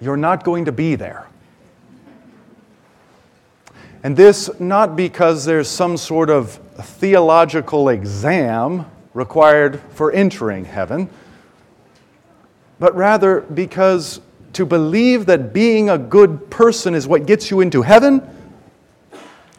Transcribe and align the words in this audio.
you're 0.00 0.16
not 0.16 0.44
going 0.44 0.64
to 0.66 0.72
be 0.72 0.94
there. 0.94 1.26
And 4.02 4.16
this 4.16 4.50
not 4.60 4.94
because 4.94 5.44
there's 5.44 5.68
some 5.68 5.96
sort 5.96 6.30
of 6.30 6.60
theological 6.78 7.88
exam 7.88 8.86
required 9.14 9.80
for 9.90 10.12
entering 10.12 10.64
heaven, 10.64 11.08
but 12.78 12.94
rather 12.94 13.40
because 13.40 14.20
to 14.52 14.64
believe 14.64 15.26
that 15.26 15.52
being 15.52 15.90
a 15.90 15.98
good 15.98 16.50
person 16.50 16.94
is 16.94 17.06
what 17.06 17.26
gets 17.26 17.50
you 17.50 17.60
into 17.60 17.82
heaven 17.82 18.22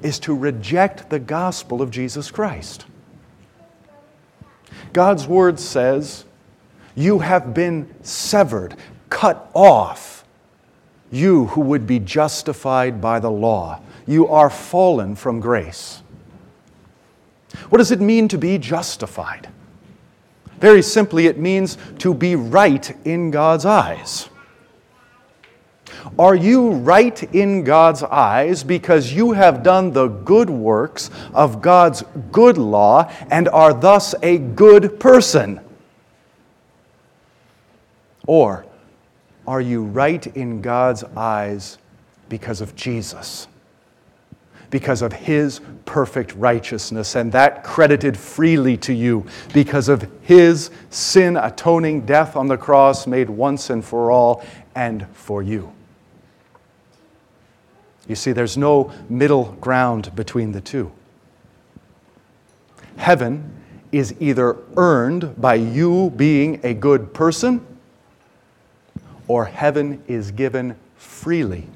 is 0.01 0.19
to 0.19 0.35
reject 0.35 1.09
the 1.09 1.19
gospel 1.19 1.81
of 1.81 1.91
Jesus 1.91 2.31
Christ. 2.31 2.85
God's 4.93 5.27
word 5.27 5.59
says, 5.59 6.25
You 6.95 7.19
have 7.19 7.53
been 7.53 7.93
severed, 8.03 8.75
cut 9.09 9.49
off, 9.53 10.16
you 11.11 11.45
who 11.47 11.61
would 11.61 11.87
be 11.87 11.99
justified 11.99 12.99
by 13.01 13.19
the 13.19 13.31
law 13.31 13.81
you 14.07 14.27
are 14.29 14.49
fallen 14.49 15.15
from 15.15 15.39
grace. 15.39 16.01
What 17.69 17.77
does 17.79 17.91
it 17.91 17.99
mean 17.99 18.27
to 18.29 18.37
be 18.37 18.57
justified? 18.57 19.49
Very 20.59 20.81
simply, 20.81 21.27
it 21.27 21.37
means 21.37 21.77
to 21.99 22.13
be 22.13 22.35
right 22.35 22.95
in 23.05 23.29
God's 23.29 23.65
eyes. 23.65 24.29
Are 26.17 26.35
you 26.35 26.71
right 26.71 27.21
in 27.35 27.63
God's 27.63 28.01
eyes 28.01 28.63
because 28.63 29.13
you 29.13 29.33
have 29.33 29.61
done 29.61 29.91
the 29.91 30.07
good 30.07 30.49
works 30.49 31.09
of 31.33 31.61
God's 31.61 32.03
good 32.31 32.57
law 32.57 33.11
and 33.29 33.49
are 33.49 33.73
thus 33.73 34.15
a 34.23 34.37
good 34.37 34.99
person? 34.99 35.59
Or 38.25 38.65
are 39.47 39.61
you 39.61 39.83
right 39.83 40.27
in 40.27 40.61
God's 40.61 41.03
eyes 41.15 41.77
because 42.29 42.61
of 42.61 42.75
Jesus? 42.75 43.47
because 44.69 45.01
of 45.01 45.13
his 45.13 45.61
perfect 45.85 46.33
righteousness, 46.35 47.15
and 47.15 47.31
that 47.31 47.63
credited 47.63 48.17
freely 48.17 48.75
to 48.77 48.93
you 48.93 49.25
because 49.53 49.87
of 49.89 50.09
his 50.21 50.69
sin 50.89 51.37
atoning 51.37 52.05
death 52.05 52.35
on 52.35 52.47
the 52.47 52.57
cross 52.57 53.07
made 53.07 53.29
once 53.29 53.69
and 53.69 53.83
for 53.83 54.11
all 54.11 54.45
and 54.75 55.07
for 55.13 55.41
you. 55.41 55.71
You 58.07 58.15
see, 58.15 58.31
there's 58.31 58.57
no 58.57 58.91
middle 59.09 59.57
ground 59.59 60.15
between 60.15 60.51
the 60.51 60.61
two. 60.61 60.91
Heaven 62.97 63.53
is 63.91 64.15
either 64.19 64.57
earned 64.75 65.39
by 65.39 65.55
you 65.55 66.11
being 66.15 66.59
a 66.63 66.73
good 66.73 67.13
person, 67.13 67.65
or 69.27 69.45
heaven 69.45 70.01
is 70.07 70.31
given 70.31 70.75
freely 70.95 71.67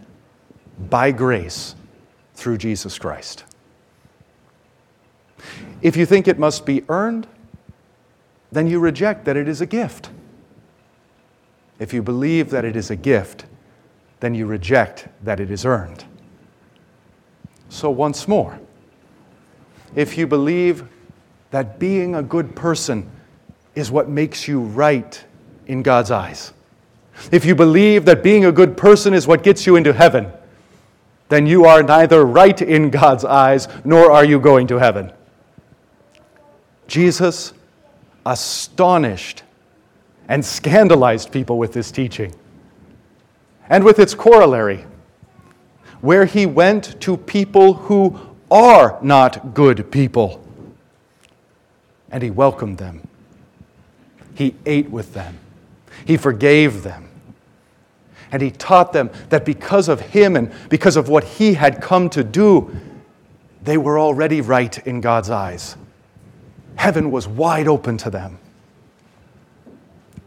by 0.89 1.11
grace 1.11 1.75
through 2.33 2.57
Jesus 2.57 2.97
Christ. 2.97 3.43
If 5.81 5.95
you 5.95 6.05
think 6.05 6.27
it 6.27 6.39
must 6.39 6.65
be 6.65 6.83
earned, 6.89 7.27
then 8.51 8.67
you 8.67 8.79
reject 8.79 9.25
that 9.25 9.37
it 9.37 9.47
is 9.47 9.61
a 9.61 9.65
gift. 9.65 10.09
If 11.79 11.93
you 11.93 12.01
believe 12.03 12.51
that 12.51 12.65
it 12.65 12.75
is 12.75 12.91
a 12.91 12.95
gift, 12.95 13.45
then 14.19 14.35
you 14.35 14.45
reject 14.45 15.07
that 15.23 15.39
it 15.39 15.49
is 15.49 15.65
earned. 15.65 16.05
So, 17.69 17.89
once 17.89 18.27
more, 18.27 18.59
if 19.95 20.17
you 20.17 20.27
believe 20.27 20.87
that 21.49 21.79
being 21.79 22.15
a 22.15 22.21
good 22.21 22.55
person 22.55 23.09
is 23.73 23.89
what 23.89 24.09
makes 24.09 24.47
you 24.47 24.61
right 24.61 25.23
in 25.67 25.81
God's 25.81 26.11
eyes, 26.11 26.53
if 27.31 27.45
you 27.45 27.55
believe 27.55 28.05
that 28.05 28.23
being 28.23 28.45
a 28.45 28.51
good 28.51 28.77
person 28.77 29.13
is 29.13 29.27
what 29.27 29.43
gets 29.43 29.65
you 29.65 29.75
into 29.75 29.93
heaven, 29.93 30.31
then 31.29 31.45
you 31.45 31.65
are 31.65 31.81
neither 31.81 32.25
right 32.25 32.61
in 32.61 32.89
God's 32.89 33.23
eyes 33.23 33.67
nor 33.85 34.11
are 34.11 34.25
you 34.25 34.39
going 34.39 34.67
to 34.67 34.77
heaven. 34.77 35.11
Jesus 36.87 37.53
astonished 38.25 39.43
and 40.27 40.43
scandalized 40.43 41.31
people 41.31 41.57
with 41.57 41.73
this 41.73 41.91
teaching 41.91 42.35
and 43.69 43.83
with 43.83 43.99
its 43.99 44.13
corollary, 44.13 44.85
where 46.01 46.25
he 46.25 46.45
went 46.45 46.99
to 47.01 47.15
people 47.15 47.73
who 47.73 48.19
are 48.49 48.99
not 49.01 49.53
good 49.53 49.89
people 49.91 50.45
and 52.11 52.21
he 52.21 52.29
welcomed 52.29 52.77
them. 52.77 53.07
He 54.35 54.55
ate 54.65 54.89
with 54.89 55.13
them. 55.13 55.37
He 56.05 56.17
forgave 56.17 56.83
them. 56.83 57.09
And 58.31 58.41
he 58.41 58.51
taught 58.51 58.93
them 58.93 59.09
that 59.29 59.45
because 59.45 59.89
of 59.89 59.99
him 59.99 60.35
and 60.35 60.51
because 60.69 60.95
of 60.95 61.09
what 61.09 61.23
he 61.23 61.53
had 61.53 61.81
come 61.81 62.09
to 62.11 62.23
do, 62.23 62.73
they 63.61 63.77
were 63.77 63.99
already 63.99 64.41
right 64.41 64.77
in 64.87 65.01
God's 65.01 65.29
eyes. 65.29 65.75
Heaven 66.75 67.11
was 67.11 67.27
wide 67.27 67.67
open 67.67 67.97
to 67.97 68.09
them. 68.09 68.39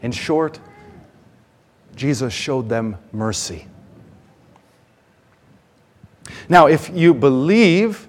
In 0.02 0.12
short, 0.12 0.60
Jesus 1.96 2.32
showed 2.32 2.68
them 2.68 2.96
mercy. 3.12 3.66
Now, 6.48 6.66
if 6.66 6.90
you 6.90 7.14
believe 7.14 8.06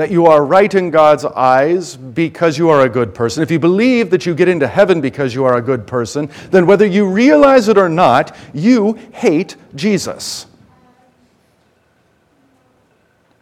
that 0.00 0.10
you 0.10 0.24
are 0.24 0.46
right 0.46 0.74
in 0.74 0.90
God's 0.90 1.26
eyes 1.26 1.94
because 1.94 2.56
you 2.56 2.70
are 2.70 2.86
a 2.86 2.88
good 2.88 3.14
person, 3.14 3.42
if 3.42 3.50
you 3.50 3.58
believe 3.58 4.08
that 4.08 4.24
you 4.24 4.34
get 4.34 4.48
into 4.48 4.66
heaven 4.66 5.02
because 5.02 5.34
you 5.34 5.44
are 5.44 5.58
a 5.58 5.60
good 5.60 5.86
person, 5.86 6.30
then 6.50 6.64
whether 6.64 6.86
you 6.86 7.06
realize 7.06 7.68
it 7.68 7.76
or 7.76 7.90
not, 7.90 8.34
you 8.54 8.94
hate 9.12 9.56
Jesus. 9.74 10.46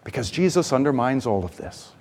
Because 0.03 0.33
Jesus 0.33 0.73
undermines 0.73 1.27
all 1.29 1.45
of 1.45 1.57
this. 1.57 1.93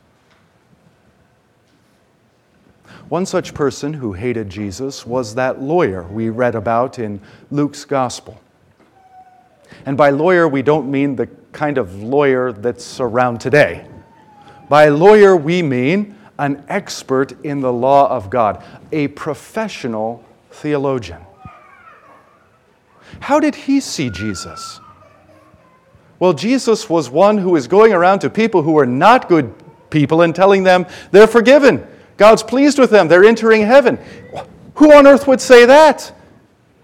One 3.09 3.28
such 3.28 3.53
person 3.53 3.94
who 3.94 4.13
hated 4.13 4.50
Jesus 4.50 5.06
was 5.06 5.35
that 5.35 5.62
lawyer 5.62 6.01
we 6.01 6.29
read 6.29 6.56
about 6.56 6.97
in 6.97 7.22
Luke's 7.51 7.85
gospel. 7.85 8.41
And 9.85 9.96
by 9.96 10.09
lawyer, 10.09 10.47
we 10.47 10.63
don't 10.63 10.90
mean 10.90 11.16
the 11.16 11.28
kind 11.51 11.78
of 11.78 12.01
lawyer 12.01 12.51
that's 12.51 13.00
around 13.00 13.40
today. 13.40 13.85
By 14.69 14.89
lawyer, 14.89 15.35
we 15.35 15.61
mean 15.61 16.17
an 16.39 16.63
expert 16.67 17.44
in 17.44 17.61
the 17.61 17.73
law 17.73 18.09
of 18.09 18.29
God, 18.29 18.63
a 18.91 19.07
professional 19.09 20.23
theologian. 20.51 21.22
How 23.19 23.39
did 23.39 23.55
he 23.55 23.79
see 23.79 24.09
Jesus? 24.09 24.79
Well, 26.19 26.33
Jesus 26.33 26.89
was 26.89 27.09
one 27.09 27.38
who 27.38 27.55
is 27.55 27.67
going 27.67 27.94
around 27.94 28.19
to 28.19 28.29
people 28.29 28.61
who 28.61 28.78
are 28.78 28.85
not 28.85 29.29
good 29.29 29.53
people 29.89 30.22
and 30.22 30.35
telling 30.35 30.63
them 30.63 30.85
they're 31.11 31.28
forgiven. 31.28 31.85
God's 32.17 32.44
pleased 32.44 32.79
with 32.79 32.89
them. 32.89 33.07
They're 33.07 33.25
entering 33.25 33.61
heaven. 33.61 33.99
Who 34.75 34.94
on 34.94 35.07
earth 35.07 35.28
would 35.28 35.41
say 35.41 35.66
that? 35.66 36.11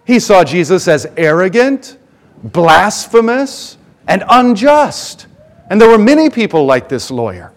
He 0.05 0.19
saw 0.19 0.43
Jesus 0.43 0.87
as 0.87 1.07
arrogant, 1.17 1.97
blasphemous, 2.43 3.77
and 4.07 4.23
unjust. 4.29 5.27
And 5.69 5.79
there 5.79 5.89
were 5.89 5.97
many 5.97 6.29
people 6.29 6.65
like 6.65 6.89
this 6.89 7.09
lawyer. 7.09 7.52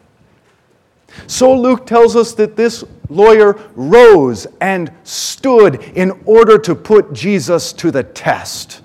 So 1.26 1.54
Luke 1.54 1.86
tells 1.86 2.16
us 2.16 2.32
that 2.34 2.56
this 2.56 2.84
lawyer 3.08 3.58
rose 3.74 4.46
and 4.60 4.92
stood 5.04 5.76
in 5.94 6.12
order 6.24 6.58
to 6.58 6.74
put 6.74 7.12
Jesus 7.12 7.72
to 7.74 7.90
the 7.90 8.02
test. 8.02 8.82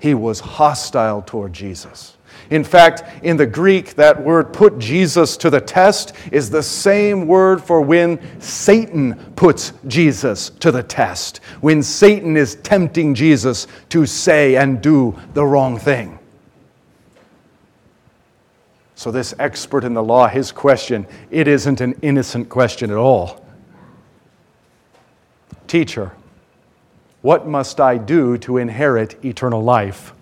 He 0.00 0.14
was 0.14 0.40
hostile 0.40 1.22
toward 1.22 1.52
Jesus. 1.52 2.16
In 2.50 2.64
fact, 2.64 3.02
in 3.22 3.36
the 3.36 3.46
Greek, 3.46 3.94
that 3.96 4.22
word 4.22 4.54
put 4.54 4.78
Jesus 4.78 5.36
to 5.38 5.50
the 5.50 5.60
test 5.60 6.14
is 6.32 6.48
the 6.48 6.62
same 6.62 7.26
word 7.26 7.62
for 7.62 7.82
when 7.82 8.18
Satan 8.40 9.14
puts 9.36 9.74
Jesus 9.86 10.50
to 10.60 10.72
the 10.72 10.82
test, 10.82 11.38
when 11.60 11.82
Satan 11.82 12.36
is 12.36 12.54
tempting 12.56 13.14
Jesus 13.14 13.66
to 13.90 14.06
say 14.06 14.56
and 14.56 14.80
do 14.80 15.14
the 15.34 15.44
wrong 15.44 15.78
thing. 15.78 16.17
So, 18.98 19.12
this 19.12 19.32
expert 19.38 19.84
in 19.84 19.94
the 19.94 20.02
law, 20.02 20.26
his 20.26 20.50
question, 20.50 21.06
it 21.30 21.46
isn't 21.46 21.80
an 21.80 21.96
innocent 22.02 22.48
question 22.48 22.90
at 22.90 22.96
all. 22.96 23.40
Teacher, 25.68 26.10
what 27.22 27.46
must 27.46 27.80
I 27.80 27.96
do 27.96 28.36
to 28.38 28.56
inherit 28.56 29.24
eternal 29.24 29.62
life? 29.62 30.12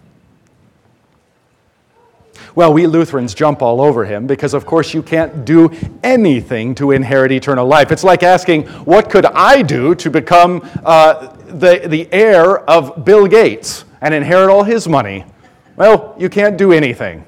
Well, 2.55 2.75
we 2.75 2.87
Lutherans 2.87 3.33
jump 3.33 3.63
all 3.63 3.81
over 3.81 4.05
him 4.05 4.27
because, 4.27 4.53
of 4.53 4.67
course, 4.67 4.93
you 4.93 5.03
can't 5.03 5.47
do 5.47 5.71
anything 6.03 6.75
to 6.75 6.91
inherit 6.91 7.33
eternal 7.33 7.67
life. 7.67 7.91
It's 7.91 8.05
like 8.05 8.23
asking, 8.23 8.65
What 8.85 9.09
could 9.09 9.25
I 9.25 9.63
do 9.63 9.95
to 9.95 10.11
become 10.11 10.61
uh, 10.85 11.35
the, 11.47 11.81
the 11.87 12.13
heir 12.13 12.59
of 12.69 13.07
Bill 13.07 13.27
Gates 13.27 13.87
and 14.03 14.13
inherit 14.13 14.51
all 14.51 14.65
his 14.65 14.87
money? 14.87 15.25
Well, 15.77 16.15
you 16.19 16.29
can't 16.29 16.59
do 16.59 16.73
anything. 16.73 17.25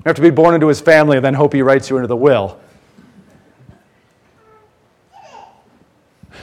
You 0.00 0.08
have 0.08 0.16
to 0.16 0.22
be 0.22 0.30
born 0.30 0.54
into 0.54 0.66
his 0.68 0.80
family 0.80 1.18
and 1.18 1.24
then 1.24 1.34
hope 1.34 1.52
he 1.52 1.60
writes 1.60 1.90
you 1.90 1.96
into 1.96 2.08
the 2.08 2.16
will. 2.16 2.58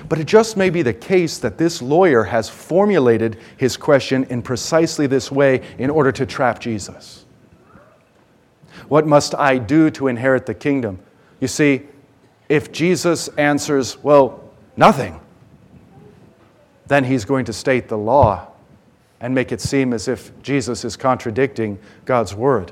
But 0.08 0.20
it 0.20 0.26
just 0.26 0.56
may 0.56 0.70
be 0.70 0.84
the 0.84 0.94
case 0.94 1.40
that 1.40 1.58
this 1.58 1.82
lawyer 1.82 2.24
has 2.24 2.48
formulated 2.48 3.40
his 3.58 3.76
question 3.76 4.26
in 4.26 4.44
precisely 4.44 5.08
this 5.08 5.32
way 5.32 5.64
in 5.80 5.90
order 5.90 6.12
to 6.12 6.26
trap 6.26 6.60
Jesus. 6.60 7.26
What 8.88 9.08
must 9.08 9.34
I 9.34 9.58
do 9.58 9.90
to 9.92 10.08
inherit 10.08 10.46
the 10.46 10.54
kingdom? 10.54 11.00
You 11.40 11.48
see, 11.48 11.82
if 12.48 12.72
Jesus 12.72 13.28
answers, 13.30 14.02
well, 14.04 14.44
nothing, 14.78 15.20
then 16.86 17.04
he's 17.04 17.26
going 17.26 17.46
to 17.46 17.54
state 17.54 17.90
the 17.90 17.98
law 17.98 18.48
and 19.20 19.34
make 19.34 19.52
it 19.52 19.60
seem 19.60 19.94
as 19.94 20.08
if 20.08 20.32
Jesus 20.42 20.86
is 20.86 20.96
contradicting 20.96 21.80
God's 22.06 22.36
word. 22.36 22.72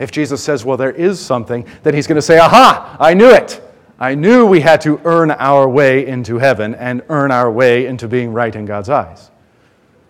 If 0.00 0.10
Jesus 0.10 0.42
says, 0.42 0.64
well, 0.64 0.78
there 0.78 0.90
is 0.90 1.20
something, 1.20 1.66
then 1.82 1.94
he's 1.94 2.06
going 2.06 2.16
to 2.16 2.22
say, 2.22 2.38
aha, 2.38 2.96
I 2.98 3.12
knew 3.12 3.30
it. 3.30 3.62
I 3.98 4.14
knew 4.14 4.46
we 4.46 4.60
had 4.60 4.80
to 4.80 4.98
earn 5.04 5.30
our 5.30 5.68
way 5.68 6.06
into 6.06 6.38
heaven 6.38 6.74
and 6.74 7.02
earn 7.10 7.30
our 7.30 7.50
way 7.50 7.84
into 7.84 8.08
being 8.08 8.32
right 8.32 8.56
in 8.56 8.64
God's 8.64 8.88
eyes. 8.88 9.30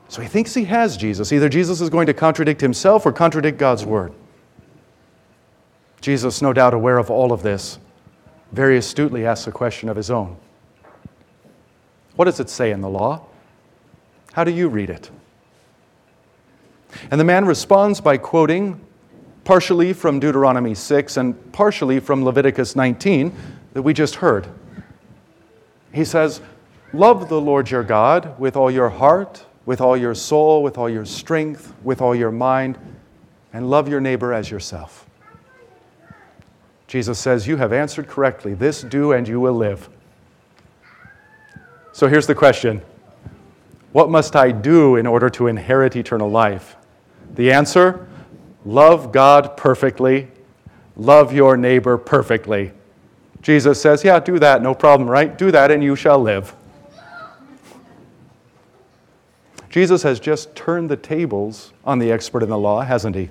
So 0.08 0.22
he 0.22 0.28
thinks 0.28 0.54
he 0.54 0.64
has 0.64 0.96
Jesus. 0.96 1.32
Either 1.32 1.48
Jesus 1.48 1.80
is 1.80 1.90
going 1.90 2.06
to 2.06 2.14
contradict 2.14 2.60
himself 2.60 3.04
or 3.04 3.12
contradict 3.12 3.58
God's 3.58 3.84
word. 3.84 4.12
Jesus, 6.00 6.40
no 6.40 6.52
doubt 6.52 6.72
aware 6.72 6.96
of 6.96 7.10
all 7.10 7.32
of 7.32 7.42
this, 7.42 7.80
very 8.52 8.76
astutely 8.76 9.26
asks 9.26 9.48
a 9.48 9.52
question 9.52 9.88
of 9.88 9.96
his 9.96 10.10
own 10.10 10.36
What 12.14 12.26
does 12.26 12.38
it 12.38 12.48
say 12.48 12.70
in 12.70 12.80
the 12.80 12.88
law? 12.88 13.26
How 14.34 14.44
do 14.44 14.52
you 14.52 14.68
read 14.68 14.88
it? 14.88 15.10
And 17.10 17.20
the 17.20 17.24
man 17.24 17.44
responds 17.44 18.00
by 18.00 18.16
quoting 18.18 18.80
partially 19.44 19.92
from 19.92 20.20
Deuteronomy 20.20 20.74
6 20.74 21.16
and 21.16 21.52
partially 21.52 22.00
from 22.00 22.24
Leviticus 22.24 22.76
19 22.76 23.34
that 23.72 23.82
we 23.82 23.92
just 23.92 24.16
heard. 24.16 24.48
He 25.92 26.04
says, 26.04 26.40
Love 26.92 27.28
the 27.28 27.40
Lord 27.40 27.70
your 27.70 27.84
God 27.84 28.38
with 28.38 28.56
all 28.56 28.70
your 28.70 28.88
heart, 28.88 29.44
with 29.64 29.80
all 29.80 29.96
your 29.96 30.14
soul, 30.14 30.62
with 30.62 30.76
all 30.76 30.90
your 30.90 31.04
strength, 31.04 31.72
with 31.82 32.00
all 32.00 32.14
your 32.14 32.32
mind, 32.32 32.78
and 33.52 33.70
love 33.70 33.88
your 33.88 34.00
neighbor 34.00 34.32
as 34.32 34.50
yourself. 34.50 35.06
Jesus 36.88 37.18
says, 37.18 37.46
You 37.46 37.56
have 37.56 37.72
answered 37.72 38.08
correctly. 38.08 38.54
This 38.54 38.82
do, 38.82 39.12
and 39.12 39.28
you 39.28 39.38
will 39.38 39.54
live. 39.54 39.88
So 41.92 42.08
here's 42.08 42.26
the 42.26 42.34
question 42.34 42.82
What 43.92 44.10
must 44.10 44.34
I 44.34 44.50
do 44.50 44.96
in 44.96 45.06
order 45.06 45.30
to 45.30 45.46
inherit 45.46 45.94
eternal 45.94 46.28
life? 46.28 46.76
The 47.34 47.52
answer 47.52 48.08
love 48.64 49.12
God 49.12 49.56
perfectly, 49.56 50.28
love 50.96 51.32
your 51.32 51.56
neighbor 51.56 51.98
perfectly. 51.98 52.72
Jesus 53.42 53.80
says, 53.80 54.04
Yeah, 54.04 54.20
do 54.20 54.38
that, 54.38 54.62
no 54.62 54.74
problem, 54.74 55.08
right? 55.08 55.36
Do 55.36 55.50
that, 55.50 55.70
and 55.70 55.82
you 55.82 55.96
shall 55.96 56.20
live. 56.20 56.54
Jesus 59.70 60.02
has 60.02 60.18
just 60.18 60.54
turned 60.56 60.90
the 60.90 60.96
tables 60.96 61.72
on 61.84 62.00
the 62.00 62.10
expert 62.10 62.42
in 62.42 62.48
the 62.48 62.58
law, 62.58 62.82
hasn't 62.82 63.14
he? 63.14 63.30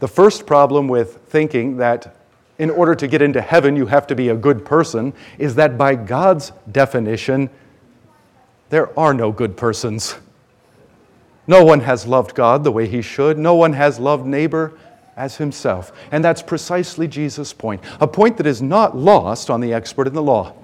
The 0.00 0.08
first 0.08 0.46
problem 0.46 0.88
with 0.88 1.18
thinking 1.28 1.76
that 1.76 2.16
in 2.58 2.70
order 2.70 2.94
to 2.96 3.06
get 3.06 3.22
into 3.22 3.40
heaven 3.40 3.76
you 3.76 3.86
have 3.86 4.06
to 4.08 4.16
be 4.16 4.28
a 4.28 4.36
good 4.36 4.64
person 4.64 5.12
is 5.38 5.54
that 5.54 5.78
by 5.78 5.94
God's 5.94 6.52
definition, 6.70 7.48
there 8.68 8.98
are 8.98 9.14
no 9.14 9.30
good 9.30 9.56
persons. 9.56 10.16
No 11.46 11.64
one 11.64 11.80
has 11.80 12.06
loved 12.06 12.34
God 12.34 12.64
the 12.64 12.72
way 12.72 12.86
he 12.86 13.02
should. 13.02 13.38
No 13.38 13.54
one 13.54 13.72
has 13.72 13.98
loved 13.98 14.26
neighbor 14.26 14.72
as 15.16 15.36
himself. 15.36 15.92
And 16.10 16.24
that's 16.24 16.42
precisely 16.42 17.08
Jesus' 17.08 17.52
point, 17.52 17.82
a 18.00 18.06
point 18.06 18.36
that 18.36 18.46
is 18.46 18.62
not 18.62 18.96
lost 18.96 19.50
on 19.50 19.60
the 19.60 19.72
expert 19.72 20.06
in 20.06 20.14
the 20.14 20.22
law. 20.22 20.54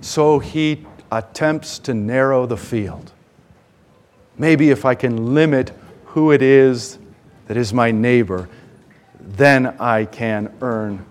So 0.00 0.38
he 0.38 0.86
attempts 1.10 1.78
to 1.80 1.94
narrow 1.94 2.46
the 2.46 2.56
field. 2.56 3.12
Maybe 4.36 4.70
if 4.70 4.84
I 4.84 4.94
can 4.94 5.34
limit 5.34 5.72
who 6.06 6.32
it 6.32 6.42
is 6.42 6.98
that 7.46 7.56
is 7.56 7.72
my 7.72 7.90
neighbor, 7.90 8.48
then 9.20 9.66
I 9.80 10.04
can 10.04 10.52
earn 10.60 11.04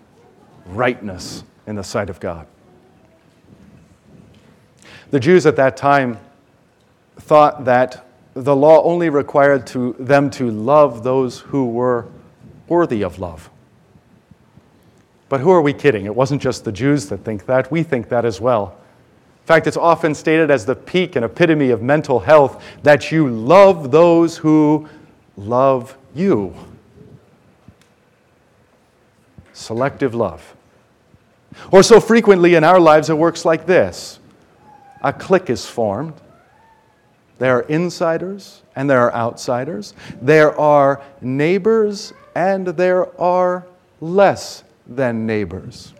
rightness 0.67 1.43
in 1.65 1.75
the 1.75 1.83
sight 1.83 2.09
of 2.09 2.19
God. 2.19 2.47
The 5.11 5.19
Jews 5.19 5.45
at 5.45 5.55
that 5.57 5.77
time 5.77 6.19
thought 7.27 7.65
that 7.65 8.05
the 8.33 8.55
law 8.55 8.81
only 8.83 9.09
required 9.09 9.67
to 9.67 9.95
them 9.99 10.29
to 10.29 10.49
love 10.49 11.03
those 11.03 11.39
who 11.39 11.67
were 11.67 12.07
worthy 12.69 13.01
of 13.01 13.19
love. 13.19 13.49
But 15.27 15.41
who 15.41 15.51
are 15.51 15.61
we 15.61 15.73
kidding? 15.73 16.05
It 16.05 16.15
wasn't 16.15 16.41
just 16.41 16.63
the 16.63 16.71
Jews 16.71 17.07
that 17.07 17.25
think 17.25 17.45
that, 17.47 17.69
we 17.69 17.83
think 17.83 18.07
that 18.09 18.23
as 18.23 18.39
well. 18.39 18.77
In 19.41 19.47
fact, 19.47 19.67
it's 19.67 19.75
often 19.75 20.15
stated 20.15 20.49
as 20.49 20.65
the 20.65 20.75
peak 20.75 21.17
and 21.17 21.25
epitome 21.25 21.69
of 21.69 21.81
mental 21.81 22.19
health 22.19 22.63
that 22.83 23.11
you 23.11 23.29
love 23.29 23.91
those 23.91 24.37
who 24.37 24.87
love 25.35 25.97
you. 26.15 26.55
Selective 29.51 30.15
love. 30.15 30.55
Or 31.71 31.83
so 31.83 31.99
frequently 31.99 32.55
in 32.55 32.63
our 32.63 32.79
lives, 32.79 33.09
it 33.09 33.17
works 33.17 33.43
like 33.43 33.65
this 33.65 34.19
a 35.01 35.11
clique 35.11 35.49
is 35.49 35.65
formed. 35.65 36.13
There 37.39 37.57
are 37.57 37.61
insiders 37.61 38.63
and 38.75 38.89
there 38.89 39.01
are 39.01 39.13
outsiders. 39.13 39.93
There 40.21 40.57
are 40.59 41.01
neighbors 41.21 42.13
and 42.35 42.67
there 42.67 43.19
are 43.19 43.65
less 44.01 44.63
than 44.87 45.25
neighbors. 45.25 45.93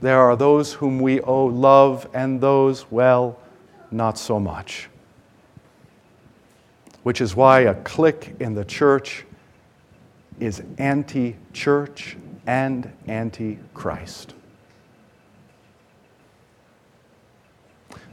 There 0.00 0.18
are 0.18 0.36
those 0.36 0.74
whom 0.74 1.00
we 1.00 1.20
owe 1.20 1.46
love 1.46 2.08
and 2.12 2.40
those, 2.40 2.90
well, 2.90 3.38
not 3.90 4.18
so 4.18 4.38
much. 4.38 4.88
Which 7.02 7.20
is 7.20 7.36
why 7.36 7.60
a 7.60 7.74
clique 7.74 8.34
in 8.40 8.54
the 8.54 8.64
church 8.64 9.24
is 10.40 10.62
anti 10.78 11.36
church 11.52 12.16
and 12.46 12.92
anti 13.06 13.58
Christ. 13.74 14.34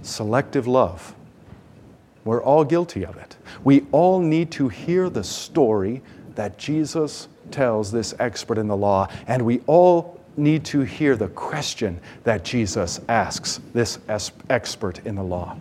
Selective 0.02 0.68
love. 0.68 1.16
We're 2.26 2.42
all 2.42 2.64
guilty 2.64 3.06
of 3.06 3.18
it. 3.18 3.36
We 3.64 3.86
all 3.92 4.20
need 4.20 4.52
to 4.52 4.70
hear 4.70 5.10
the 5.10 5.24
story 5.24 6.02
that 6.36 6.58
Jesus 6.58 7.28
tells 7.52 7.92
this 7.92 8.16
expert 8.20 8.58
in 8.58 8.68
the 8.68 8.78
law, 8.78 9.08
and 9.28 9.44
we 9.46 9.62
all 9.68 10.20
need 10.36 10.66
to 10.66 10.82
hear 10.82 11.16
the 11.16 11.28
question 11.30 12.00
that 12.24 12.44
Jesus 12.44 13.00
asks 13.08 13.60
this 13.74 14.00
expert 14.50 15.06
in 15.06 15.16
the 15.16 15.24
law. 15.24 15.58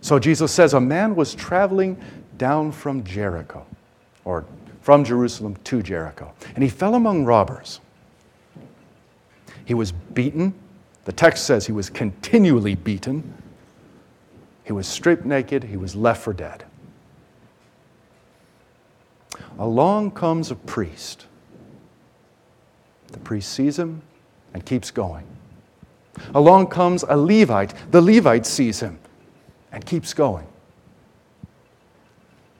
So 0.00 0.18
Jesus 0.18 0.52
says, 0.52 0.74
A 0.74 0.80
man 0.80 1.14
was 1.14 1.34
traveling 1.34 2.00
down 2.36 2.72
from 2.72 3.04
Jericho, 3.04 3.66
or 4.24 4.44
from 4.82 5.04
Jerusalem 5.04 5.56
to 5.64 5.82
Jericho, 5.82 6.32
and 6.54 6.62
he 6.62 6.70
fell 6.70 6.94
among 6.94 7.24
robbers. 7.24 7.80
He 9.64 9.74
was 9.74 9.92
beaten. 9.92 10.54
The 11.04 11.12
text 11.12 11.46
says 11.46 11.66
he 11.66 11.72
was 11.72 11.90
continually 11.90 12.74
beaten 12.74 13.34
he 14.68 14.72
was 14.72 14.86
stripped 14.86 15.24
naked, 15.24 15.64
he 15.64 15.78
was 15.78 15.96
left 15.96 16.22
for 16.22 16.34
dead. 16.34 16.62
Along 19.58 20.10
comes 20.10 20.50
a 20.50 20.54
priest. 20.56 21.24
The 23.12 23.18
priest 23.18 23.50
sees 23.50 23.78
him 23.78 24.02
and 24.52 24.66
keeps 24.66 24.90
going. 24.90 25.24
Along 26.34 26.66
comes 26.66 27.02
a 27.08 27.16
Levite. 27.16 27.72
The 27.92 28.02
Levite 28.02 28.44
sees 28.44 28.80
him 28.80 28.98
and 29.72 29.86
keeps 29.86 30.12
going. 30.12 30.46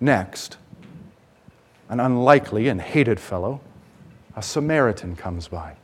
Next, 0.00 0.56
an 1.90 2.00
unlikely 2.00 2.68
and 2.68 2.80
hated 2.80 3.20
fellow, 3.20 3.60
a 4.34 4.40
Samaritan, 4.40 5.14
comes 5.14 5.46
by. 5.46 5.74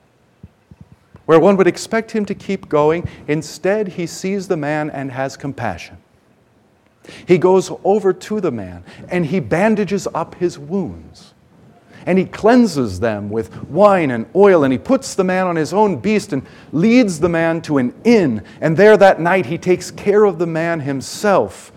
Where 1.27 1.39
one 1.39 1.59
would 1.59 1.67
expect 1.67 2.13
him 2.13 2.25
to 2.25 2.35
keep 2.35 2.71
going, 2.71 3.07
instead, 3.29 3.89
he 3.89 4.07
sees 4.07 4.49
the 4.49 4.57
man 4.57 4.89
and 4.89 5.13
has 5.13 5.37
compassion. 5.37 5.99
He 7.27 7.39
goes 7.39 7.71
over 7.85 8.13
to 8.13 8.41
the 8.41 8.51
man 8.51 8.85
and 9.09 9.27
he 9.27 9.41
bandages 9.41 10.07
up 10.15 10.35
his 10.37 10.59
wounds. 10.59 11.35
And 12.07 12.19
he 12.19 12.27
cleanses 12.27 13.01
them 13.01 13.31
with 13.31 13.65
wine 13.65 14.11
and 14.11 14.27
oil, 14.37 14.65
and 14.65 14.73
he 14.73 14.79
puts 14.79 15.15
the 15.15 15.25
man 15.25 15.47
on 15.47 15.57
his 15.57 15.73
own 15.73 16.01
beast 16.01 16.35
and 16.35 16.47
leads 16.71 17.19
the 17.19 17.31
man 17.31 17.63
to 17.63 17.79
an 17.79 17.95
inn. 18.05 18.45
And 18.61 18.77
there 18.77 18.99
that 18.99 19.23
night 19.23 19.47
he 19.47 19.57
takes 19.57 19.91
care 19.91 20.25
of 20.25 20.39
the 20.39 20.47
man 20.47 20.81
himself. 20.81 21.73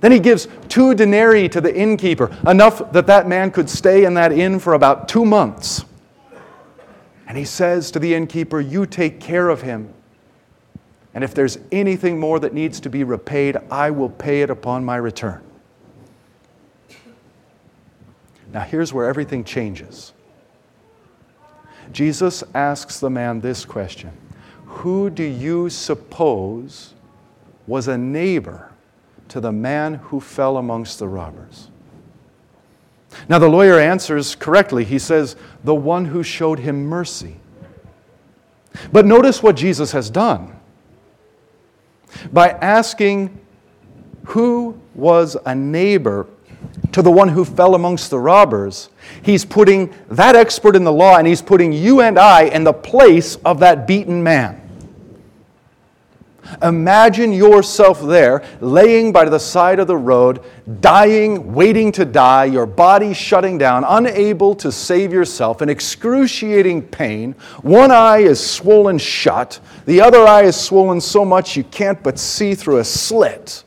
Then 0.00 0.12
he 0.12 0.18
gives 0.18 0.46
two 0.68 0.94
denarii 0.94 1.48
to 1.48 1.60
the 1.62 1.74
innkeeper, 1.74 2.36
enough 2.46 2.92
that 2.92 3.06
that 3.06 3.26
man 3.28 3.50
could 3.50 3.70
stay 3.70 4.04
in 4.04 4.12
that 4.14 4.32
inn 4.32 4.58
for 4.58 4.74
about 4.74 5.08
two 5.08 5.24
months. 5.24 5.86
And 7.26 7.38
he 7.38 7.46
says 7.46 7.90
to 7.92 7.98
the 7.98 8.14
innkeeper, 8.14 8.60
You 8.60 8.84
take 8.84 9.20
care 9.20 9.48
of 9.48 9.62
him 9.62 9.94
and 11.14 11.22
if 11.22 11.34
there's 11.34 11.58
anything 11.70 12.18
more 12.18 12.38
that 12.40 12.54
needs 12.54 12.80
to 12.80 12.90
be 12.90 13.04
repaid, 13.04 13.56
I 13.70 13.90
will 13.90 14.08
pay 14.08 14.42
it 14.42 14.50
upon 14.50 14.84
my 14.84 14.96
return. 14.96 15.42
Now, 18.52 18.60
here's 18.60 18.92
where 18.92 19.06
everything 19.06 19.44
changes. 19.44 20.12
Jesus 21.92 22.42
asks 22.54 23.00
the 23.00 23.10
man 23.10 23.40
this 23.40 23.64
question 23.64 24.12
Who 24.66 25.10
do 25.10 25.24
you 25.24 25.68
suppose 25.68 26.94
was 27.66 27.88
a 27.88 27.98
neighbor 27.98 28.70
to 29.28 29.40
the 29.40 29.52
man 29.52 29.94
who 29.94 30.20
fell 30.20 30.56
amongst 30.56 30.98
the 30.98 31.08
robbers? 31.08 31.68
Now, 33.28 33.38
the 33.38 33.48
lawyer 33.48 33.78
answers 33.78 34.34
correctly. 34.34 34.84
He 34.84 34.98
says, 34.98 35.36
The 35.64 35.74
one 35.74 36.06
who 36.06 36.22
showed 36.22 36.58
him 36.58 36.84
mercy. 36.84 37.36
But 38.90 39.04
notice 39.04 39.42
what 39.42 39.56
Jesus 39.56 39.92
has 39.92 40.08
done. 40.08 40.51
By 42.32 42.50
asking 42.50 43.38
who 44.24 44.80
was 44.94 45.36
a 45.44 45.54
neighbor 45.54 46.26
to 46.92 47.02
the 47.02 47.10
one 47.10 47.28
who 47.28 47.44
fell 47.44 47.74
amongst 47.74 48.10
the 48.10 48.18
robbers, 48.18 48.90
he's 49.22 49.44
putting 49.44 49.92
that 50.08 50.36
expert 50.36 50.76
in 50.76 50.84
the 50.84 50.92
law 50.92 51.16
and 51.16 51.26
he's 51.26 51.42
putting 51.42 51.72
you 51.72 52.00
and 52.00 52.18
I 52.18 52.44
in 52.44 52.64
the 52.64 52.72
place 52.72 53.36
of 53.44 53.60
that 53.60 53.86
beaten 53.86 54.22
man. 54.22 54.61
Imagine 56.62 57.32
yourself 57.32 58.02
there, 58.02 58.44
laying 58.60 59.12
by 59.12 59.24
the 59.24 59.38
side 59.38 59.78
of 59.78 59.86
the 59.86 59.96
road, 59.96 60.40
dying, 60.80 61.54
waiting 61.54 61.92
to 61.92 62.04
die, 62.04 62.44
your 62.44 62.66
body 62.66 63.14
shutting 63.14 63.58
down, 63.58 63.84
unable 63.84 64.54
to 64.56 64.70
save 64.70 65.12
yourself, 65.12 65.62
in 65.62 65.68
excruciating 65.68 66.82
pain. 66.82 67.32
One 67.62 67.90
eye 67.90 68.18
is 68.18 68.44
swollen 68.44 68.98
shut, 68.98 69.60
the 69.86 70.00
other 70.00 70.26
eye 70.26 70.42
is 70.42 70.56
swollen 70.56 71.00
so 71.00 71.24
much 71.24 71.56
you 71.56 71.64
can't 71.64 72.02
but 72.02 72.18
see 72.18 72.54
through 72.54 72.78
a 72.78 72.84
slit. 72.84 73.64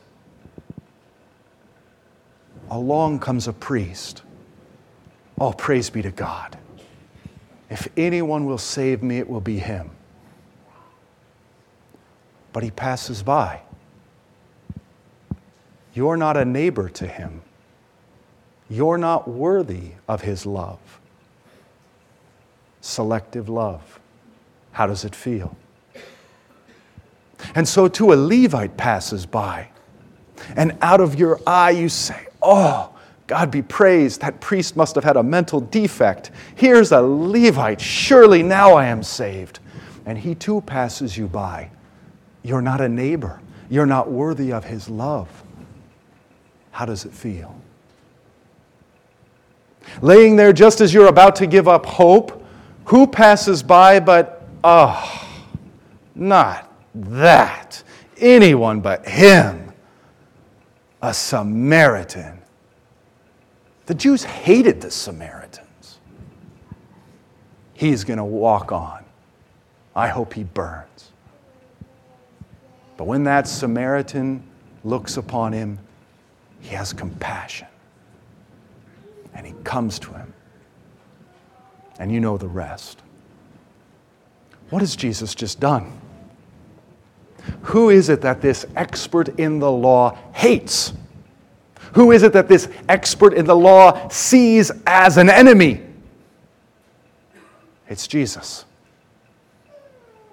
Along 2.70 3.18
comes 3.18 3.48
a 3.48 3.52
priest. 3.52 4.22
Oh, 5.38 5.52
praise 5.52 5.90
be 5.90 6.02
to 6.02 6.10
God. 6.10 6.58
If 7.70 7.88
anyone 7.96 8.46
will 8.46 8.58
save 8.58 9.02
me, 9.02 9.18
it 9.18 9.28
will 9.28 9.40
be 9.40 9.58
him 9.58 9.90
but 12.56 12.62
he 12.62 12.70
passes 12.70 13.22
by. 13.22 13.60
You're 15.92 16.16
not 16.16 16.38
a 16.38 16.44
neighbor 16.46 16.88
to 16.88 17.06
him. 17.06 17.42
You're 18.70 18.96
not 18.96 19.28
worthy 19.28 19.90
of 20.08 20.22
his 20.22 20.46
love. 20.46 20.78
Selective 22.80 23.50
love. 23.50 24.00
How 24.72 24.86
does 24.86 25.04
it 25.04 25.14
feel? 25.14 25.54
And 27.54 27.68
so, 27.68 27.88
too, 27.88 28.14
a 28.14 28.16
Levite 28.16 28.78
passes 28.78 29.26
by, 29.26 29.68
and 30.56 30.78
out 30.80 31.02
of 31.02 31.18
your 31.18 31.38
eye 31.46 31.72
you 31.72 31.90
say, 31.90 32.26
Oh, 32.40 32.90
God 33.26 33.50
be 33.50 33.60
praised, 33.60 34.22
that 34.22 34.40
priest 34.40 34.76
must 34.76 34.94
have 34.94 35.04
had 35.04 35.18
a 35.18 35.22
mental 35.22 35.60
defect. 35.60 36.30
Here's 36.54 36.90
a 36.90 37.02
Levite, 37.02 37.82
surely 37.82 38.42
now 38.42 38.72
I 38.72 38.86
am 38.86 39.02
saved. 39.02 39.58
And 40.06 40.16
he 40.16 40.34
too 40.34 40.62
passes 40.62 41.18
you 41.18 41.28
by. 41.28 41.70
You're 42.46 42.62
not 42.62 42.80
a 42.80 42.88
neighbor. 42.88 43.40
You're 43.68 43.86
not 43.86 44.08
worthy 44.08 44.52
of 44.52 44.64
his 44.64 44.88
love. 44.88 45.28
How 46.70 46.84
does 46.84 47.04
it 47.04 47.12
feel? 47.12 47.60
Laying 50.00 50.36
there 50.36 50.52
just 50.52 50.80
as 50.80 50.94
you're 50.94 51.08
about 51.08 51.34
to 51.36 51.46
give 51.48 51.66
up 51.66 51.84
hope, 51.84 52.44
who 52.84 53.08
passes 53.08 53.64
by 53.64 53.98
but, 53.98 54.46
oh, 54.62 55.28
not 56.14 56.72
that. 56.94 57.82
Anyone 58.18 58.80
but 58.80 59.08
him. 59.08 59.72
A 61.02 61.12
Samaritan. 61.12 62.38
The 63.86 63.94
Jews 63.94 64.22
hated 64.22 64.80
the 64.80 64.92
Samaritans. 64.92 65.98
He's 67.74 68.04
going 68.04 68.18
to 68.18 68.24
walk 68.24 68.70
on. 68.70 69.04
I 69.96 70.06
hope 70.06 70.34
he 70.34 70.44
burns. 70.44 71.05
But 72.96 73.06
when 73.06 73.24
that 73.24 73.46
Samaritan 73.46 74.42
looks 74.84 75.16
upon 75.16 75.52
him, 75.52 75.78
he 76.60 76.74
has 76.74 76.92
compassion. 76.92 77.68
And 79.34 79.46
he 79.46 79.52
comes 79.64 79.98
to 80.00 80.12
him. 80.12 80.32
And 81.98 82.10
you 82.10 82.20
know 82.20 82.36
the 82.36 82.48
rest. 82.48 83.02
What 84.70 84.80
has 84.80 84.96
Jesus 84.96 85.34
just 85.34 85.60
done? 85.60 85.92
Who 87.62 87.90
is 87.90 88.08
it 88.08 88.22
that 88.22 88.40
this 88.40 88.66
expert 88.74 89.38
in 89.38 89.58
the 89.58 89.70
law 89.70 90.18
hates? 90.32 90.92
Who 91.92 92.12
is 92.12 92.22
it 92.22 92.32
that 92.32 92.48
this 92.48 92.68
expert 92.88 93.34
in 93.34 93.44
the 93.46 93.54
law 93.54 94.08
sees 94.08 94.72
as 94.86 95.16
an 95.16 95.30
enemy? 95.30 95.82
It's 97.88 98.06
Jesus. 98.06 98.64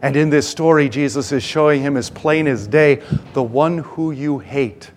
And 0.04 0.18
in 0.18 0.30
this 0.30 0.46
story, 0.46 0.90
Jesus 0.90 1.32
is 1.32 1.44
showing 1.44 1.82
him 1.82 1.96
as 1.96 2.10
plain 2.10 2.46
as 2.46 2.68
day 2.68 3.02
the 3.32 3.42
one 3.42 3.78
who 3.78 4.12
you 4.12 4.38
hate, 4.38 4.92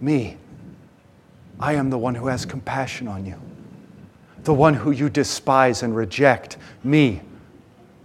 me. 0.00 0.38
I 1.60 1.74
am 1.74 1.90
the 1.90 1.98
one 1.98 2.14
who 2.14 2.26
has 2.28 2.46
compassion 2.46 3.06
on 3.06 3.26
you. 3.26 3.38
The 4.44 4.54
one 4.54 4.72
who 4.72 4.92
you 4.92 5.10
despise 5.10 5.82
and 5.82 5.94
reject, 5.94 6.56
me. 6.82 7.20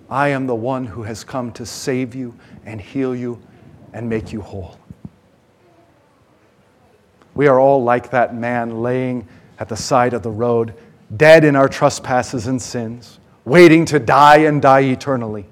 I 0.10 0.28
am 0.28 0.46
the 0.46 0.56
one 0.56 0.84
who 0.84 1.04
has 1.04 1.24
come 1.24 1.54
to 1.54 1.66
save 1.66 2.14
you 2.14 2.38
and 2.66 2.82
heal 2.82 3.16
you 3.16 3.42
and 3.94 4.10
make 4.10 4.34
you 4.34 4.42
whole. 4.42 4.78
We 7.34 7.48
are 7.48 7.62
all 7.62 7.82
like 7.82 8.10
that 8.10 8.36
man 8.36 8.82
laying 8.82 9.26
at 9.58 9.70
the 9.70 9.78
side 9.78 10.14
of 10.14 10.22
the 10.22 10.32
road, 10.32 10.74
dead 11.16 11.46
in 11.46 11.56
our 11.56 11.70
trespasses 11.70 12.48
and 12.48 12.62
sins, 12.62 13.20
waiting 13.46 13.86
to 13.86 14.00
die 14.00 14.40
and 14.40 14.62
die 14.62 14.82
eternally 14.82 15.46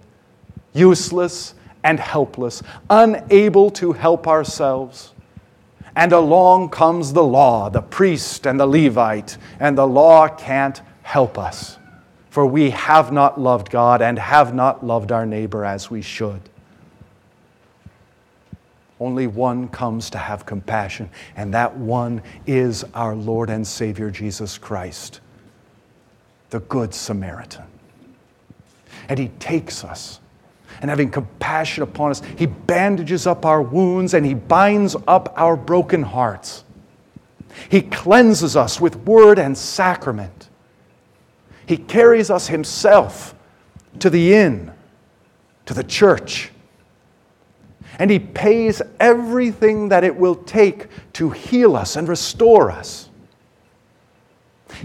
useless 0.74 1.56
and 1.84 2.00
helpless, 2.00 2.62
unable 2.90 3.72
to 3.72 3.94
help 3.94 4.28
ourselves. 4.28 5.14
And 5.96 6.14
along 6.14 6.70
comes 6.70 7.14
the 7.14 7.24
law, 7.24 7.70
the 7.70 7.82
priest 7.82 8.46
and 8.46 8.60
the 8.60 8.66
Levite, 8.66 9.38
and 9.60 9.78
the 9.78 9.88
law 9.88 10.28
can't 10.28 10.82
help 11.02 11.38
us, 11.38 11.78
for 12.30 12.46
we 12.46 12.70
have 12.70 13.12
not 13.12 13.40
loved 13.40 13.70
God 13.70 14.02
and 14.02 14.18
have 14.18 14.54
not 14.54 14.86
loved 14.86 15.12
our 15.12 15.26
neighbor 15.26 15.66
as 15.66 15.92
we 15.92 16.02
should. 16.02 16.42
Only 19.02 19.28
one 19.28 19.68
comes 19.68 20.12
to 20.12 20.18
have 20.18 20.46
compassion, 20.46 21.10
and 21.36 21.54
that 21.54 21.76
one 21.76 22.22
is 22.46 22.86
our 22.94 23.16
Lord 23.16 23.50
and 23.50 23.66
Savior 23.66 24.12
Jesus 24.12 24.58
Christ, 24.58 25.20
the 26.52 26.60
Good 26.62 26.94
Samaritan. 26.94 27.66
And 29.10 29.20
He 29.20 29.30
takes 29.40 29.84
us 29.84 30.21
and 30.82 30.90
having 30.90 31.12
compassion 31.12 31.84
upon 31.84 32.12
us, 32.12 32.22
He 32.38 32.48
bandages 32.48 33.28
up 33.28 33.46
our 33.46 33.62
wounds 33.62 34.14
and 34.14 34.26
He 34.26 34.34
binds 34.34 34.96
up 35.08 35.34
our 35.38 35.56
broken 35.56 36.02
hearts. 36.02 36.64
He 37.70 37.82
cleanses 37.82 38.56
us 38.56 38.82
with 38.82 38.96
word 38.98 39.38
and 39.38 39.58
sacrament. 39.58 40.50
He 41.68 41.78
carries 41.78 42.30
us 42.30 42.48
Himself 42.48 43.36
to 44.00 44.10
the 44.10 44.34
inn, 44.34 44.72
to 45.68 45.74
the 45.74 45.84
church. 45.84 46.52
And 48.00 48.10
He 48.10 48.20
pays 48.20 48.82
everything 49.00 49.90
that 49.90 50.04
it 50.04 50.16
will 50.16 50.36
take 50.36 50.88
to 51.14 51.30
heal 51.30 51.76
us 51.76 51.96
and 51.96 52.08
restore 52.08 52.72
us. 52.72 53.11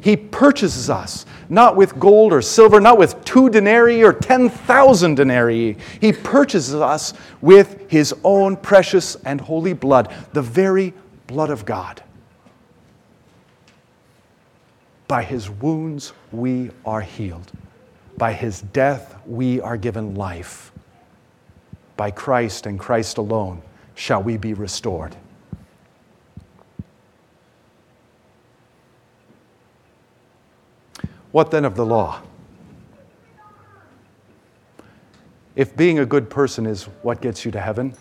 He 0.00 0.16
purchases 0.16 0.90
us 0.90 1.26
not 1.48 1.76
with 1.76 1.98
gold 1.98 2.32
or 2.32 2.42
silver, 2.42 2.80
not 2.80 2.98
with 2.98 3.24
two 3.24 3.48
denarii 3.48 4.02
or 4.02 4.12
10,000 4.12 5.14
denarii. 5.14 5.76
He 6.00 6.12
purchases 6.12 6.74
us 6.74 7.14
with 7.40 7.88
his 7.90 8.14
own 8.24 8.56
precious 8.56 9.16
and 9.24 9.40
holy 9.40 9.72
blood, 9.72 10.12
the 10.32 10.42
very 10.42 10.92
blood 11.26 11.50
of 11.50 11.64
God. 11.64 12.02
By 15.08 15.22
his 15.22 15.48
wounds 15.48 16.12
we 16.32 16.70
are 16.84 17.00
healed. 17.00 17.52
By 18.16 18.32
his 18.32 18.62
death 18.62 19.16
we 19.26 19.60
are 19.60 19.76
given 19.76 20.14
life. 20.14 20.72
By 21.96 22.10
Christ 22.10 22.66
and 22.66 22.78
Christ 22.78 23.18
alone 23.18 23.62
shall 23.94 24.22
we 24.22 24.36
be 24.36 24.52
restored. 24.52 25.16
What 31.36 31.50
then 31.50 31.66
of 31.66 31.74
the 31.74 31.84
law? 31.84 32.22
If 35.54 35.76
being 35.76 35.98
a 35.98 36.06
good 36.06 36.30
person 36.30 36.64
is 36.64 36.84
what 37.02 37.20
gets 37.20 37.44
you 37.44 37.50
to 37.50 37.60
heaven, 37.60 37.92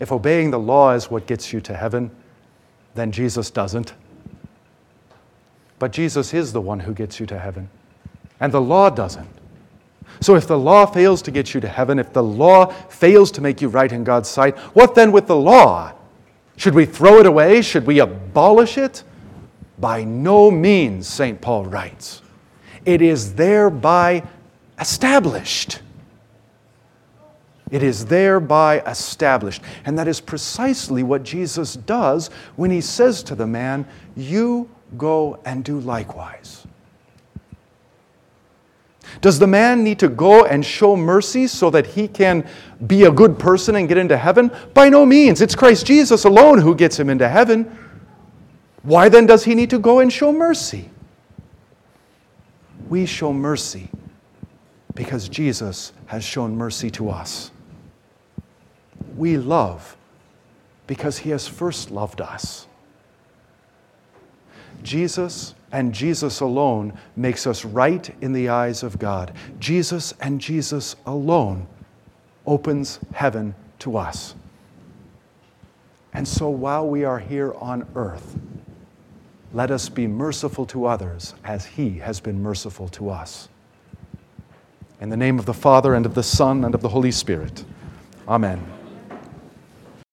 if 0.00 0.12
obeying 0.12 0.50
the 0.50 0.58
law 0.58 0.92
is 0.92 1.10
what 1.10 1.26
gets 1.26 1.50
you 1.50 1.62
to 1.62 1.74
heaven, 1.74 2.10
then 2.94 3.10
Jesus 3.10 3.50
doesn't. 3.50 3.94
But 5.78 5.92
Jesus 5.92 6.34
is 6.34 6.52
the 6.52 6.60
one 6.60 6.78
who 6.78 6.92
gets 6.92 7.18
you 7.18 7.24
to 7.24 7.38
heaven, 7.38 7.70
and 8.38 8.52
the 8.52 8.60
law 8.60 8.90
doesn't. 8.90 9.30
So 10.20 10.34
if 10.34 10.46
the 10.46 10.58
law 10.58 10.84
fails 10.84 11.22
to 11.22 11.30
get 11.30 11.54
you 11.54 11.62
to 11.62 11.68
heaven, 11.68 11.98
if 11.98 12.12
the 12.12 12.22
law 12.22 12.66
fails 12.66 13.30
to 13.30 13.40
make 13.40 13.62
you 13.62 13.68
right 13.68 13.90
in 13.90 14.04
God's 14.04 14.28
sight, 14.28 14.58
what 14.74 14.94
then 14.94 15.10
with 15.10 15.26
the 15.26 15.36
law? 15.36 15.94
Should 16.58 16.74
we 16.74 16.84
throw 16.84 17.18
it 17.18 17.24
away? 17.24 17.62
Should 17.62 17.86
we 17.86 18.00
abolish 18.00 18.76
it? 18.76 19.04
By 19.78 20.04
no 20.04 20.50
means, 20.50 21.08
St. 21.08 21.40
Paul 21.40 21.64
writes. 21.64 22.20
It 22.86 23.02
is 23.02 23.34
thereby 23.34 24.22
established. 24.78 25.80
It 27.70 27.82
is 27.82 28.06
thereby 28.06 28.80
established. 28.80 29.60
And 29.84 29.98
that 29.98 30.06
is 30.06 30.20
precisely 30.20 31.02
what 31.02 31.24
Jesus 31.24 31.74
does 31.74 32.28
when 32.54 32.70
he 32.70 32.80
says 32.80 33.22
to 33.24 33.34
the 33.34 33.46
man, 33.46 33.86
You 34.16 34.70
go 34.96 35.40
and 35.44 35.64
do 35.64 35.80
likewise. 35.80 36.64
Does 39.20 39.38
the 39.38 39.46
man 39.46 39.82
need 39.82 39.98
to 40.00 40.08
go 40.08 40.44
and 40.44 40.64
show 40.64 40.94
mercy 40.94 41.46
so 41.46 41.70
that 41.70 41.86
he 41.86 42.06
can 42.06 42.46
be 42.86 43.04
a 43.04 43.10
good 43.10 43.38
person 43.38 43.76
and 43.76 43.88
get 43.88 43.98
into 43.98 44.16
heaven? 44.16 44.50
By 44.74 44.88
no 44.88 45.06
means. 45.06 45.40
It's 45.40 45.54
Christ 45.54 45.86
Jesus 45.86 46.24
alone 46.24 46.58
who 46.58 46.74
gets 46.74 46.98
him 46.98 47.08
into 47.08 47.28
heaven. 47.28 47.76
Why 48.82 49.08
then 49.08 49.26
does 49.26 49.44
he 49.44 49.54
need 49.54 49.70
to 49.70 49.78
go 49.78 50.00
and 50.00 50.12
show 50.12 50.32
mercy? 50.32 50.90
We 52.88 53.06
show 53.06 53.32
mercy 53.32 53.88
because 54.94 55.28
Jesus 55.28 55.92
has 56.06 56.24
shown 56.24 56.56
mercy 56.56 56.90
to 56.90 57.10
us. 57.10 57.50
We 59.16 59.36
love 59.36 59.96
because 60.86 61.18
he 61.18 61.30
has 61.30 61.48
first 61.48 61.90
loved 61.90 62.20
us. 62.20 62.66
Jesus 64.82 65.54
and 65.72 65.92
Jesus 65.92 66.40
alone 66.40 66.96
makes 67.16 67.46
us 67.46 67.64
right 67.64 68.14
in 68.20 68.32
the 68.32 68.48
eyes 68.48 68.82
of 68.82 68.98
God. 68.98 69.32
Jesus 69.58 70.14
and 70.20 70.40
Jesus 70.40 70.96
alone 71.06 71.66
opens 72.46 73.00
heaven 73.12 73.54
to 73.80 73.96
us. 73.96 74.34
And 76.12 76.26
so 76.26 76.48
while 76.48 76.88
we 76.88 77.04
are 77.04 77.18
here 77.18 77.52
on 77.54 77.86
earth, 77.94 78.38
let 79.56 79.70
us 79.70 79.88
be 79.88 80.06
merciful 80.06 80.66
to 80.66 80.84
others 80.84 81.34
as 81.42 81.64
He 81.64 81.96
has 82.00 82.20
been 82.20 82.42
merciful 82.42 82.88
to 82.88 83.08
us. 83.08 83.48
In 85.00 85.08
the 85.08 85.16
name 85.16 85.38
of 85.38 85.46
the 85.46 85.54
Father, 85.54 85.94
and 85.94 86.04
of 86.04 86.14
the 86.14 86.22
Son, 86.22 86.62
and 86.62 86.74
of 86.74 86.82
the 86.82 86.90
Holy 86.90 87.10
Spirit. 87.10 87.64
Amen. 88.28 88.75